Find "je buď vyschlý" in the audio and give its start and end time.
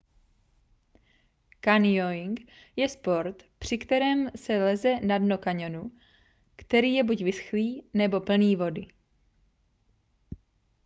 6.93-7.83